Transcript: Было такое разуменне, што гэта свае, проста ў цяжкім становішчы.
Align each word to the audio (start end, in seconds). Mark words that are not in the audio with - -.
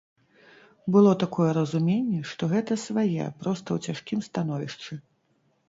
Было 0.95 1.11
такое 1.23 1.49
разуменне, 1.57 2.23
што 2.31 2.49
гэта 2.55 2.79
свае, 2.87 3.29
проста 3.45 3.67
ў 3.79 3.89
цяжкім 3.89 4.19
становішчы. 4.33 4.93